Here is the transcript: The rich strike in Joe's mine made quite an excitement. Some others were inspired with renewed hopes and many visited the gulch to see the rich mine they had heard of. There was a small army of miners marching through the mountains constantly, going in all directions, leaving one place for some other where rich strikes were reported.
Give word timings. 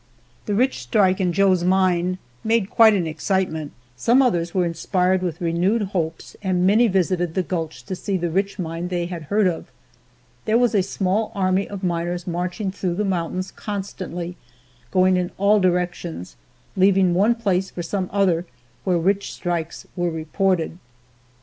The 0.47 0.55
rich 0.55 0.81
strike 0.81 1.21
in 1.21 1.31
Joe's 1.31 1.63
mine 1.63 2.17
made 2.43 2.71
quite 2.71 2.95
an 2.95 3.05
excitement. 3.05 3.71
Some 3.95 4.19
others 4.19 4.51
were 4.51 4.65
inspired 4.65 5.21
with 5.21 5.39
renewed 5.39 5.83
hopes 5.93 6.35
and 6.41 6.65
many 6.65 6.87
visited 6.87 7.35
the 7.35 7.43
gulch 7.43 7.83
to 7.83 7.95
see 7.95 8.17
the 8.17 8.31
rich 8.31 8.57
mine 8.57 8.87
they 8.87 9.05
had 9.05 9.25
heard 9.29 9.45
of. 9.45 9.71
There 10.45 10.57
was 10.57 10.73
a 10.73 10.81
small 10.81 11.31
army 11.35 11.69
of 11.69 11.83
miners 11.83 12.25
marching 12.25 12.71
through 12.71 12.95
the 12.95 13.05
mountains 13.05 13.51
constantly, 13.51 14.37
going 14.89 15.17
in 15.17 15.29
all 15.37 15.59
directions, 15.59 16.35
leaving 16.75 17.13
one 17.13 17.35
place 17.35 17.69
for 17.69 17.83
some 17.83 18.09
other 18.11 18.47
where 18.83 18.97
rich 18.97 19.31
strikes 19.31 19.85
were 19.95 20.09
reported. 20.09 20.79